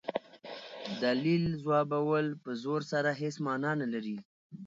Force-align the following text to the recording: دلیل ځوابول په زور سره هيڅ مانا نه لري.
دلیل 1.03 1.43
ځوابول 1.63 2.25
په 2.43 2.51
زور 2.63 2.81
سره 2.91 3.09
هيڅ 3.21 3.35
مانا 3.45 3.71
نه 3.81 3.87
لري. 3.93 4.17